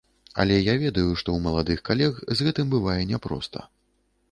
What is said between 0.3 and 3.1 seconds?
Але я ведаю, што ў маладых калег з гэтым бывае